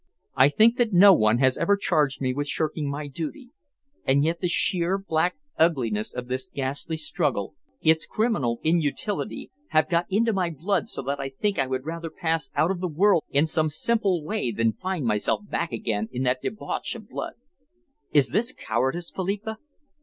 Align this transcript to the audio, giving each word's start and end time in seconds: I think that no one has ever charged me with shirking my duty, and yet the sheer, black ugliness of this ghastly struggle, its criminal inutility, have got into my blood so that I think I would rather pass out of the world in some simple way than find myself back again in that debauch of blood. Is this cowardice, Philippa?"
I 0.35 0.49
think 0.49 0.77
that 0.77 0.91
no 0.93 1.13
one 1.13 1.37
has 1.37 1.59
ever 1.59 1.77
charged 1.77 2.21
me 2.21 2.33
with 2.33 2.47
shirking 2.47 2.89
my 2.89 3.05
duty, 3.07 3.51
and 4.03 4.25
yet 4.25 4.39
the 4.41 4.47
sheer, 4.47 4.97
black 4.97 5.35
ugliness 5.59 6.11
of 6.11 6.27
this 6.27 6.49
ghastly 6.51 6.97
struggle, 6.97 7.53
its 7.83 8.07
criminal 8.07 8.59
inutility, 8.63 9.51
have 9.67 9.87
got 9.91 10.07
into 10.09 10.33
my 10.33 10.49
blood 10.49 10.87
so 10.87 11.03
that 11.03 11.19
I 11.19 11.29
think 11.29 11.59
I 11.59 11.67
would 11.67 11.85
rather 11.85 12.09
pass 12.09 12.49
out 12.55 12.71
of 12.71 12.79
the 12.79 12.87
world 12.87 13.25
in 13.29 13.45
some 13.45 13.69
simple 13.69 14.23
way 14.23 14.49
than 14.51 14.73
find 14.73 15.05
myself 15.05 15.41
back 15.47 15.71
again 15.71 16.09
in 16.11 16.23
that 16.23 16.41
debauch 16.41 16.95
of 16.95 17.07
blood. 17.07 17.33
Is 18.11 18.29
this 18.31 18.51
cowardice, 18.53 19.11
Philippa?" 19.11 19.59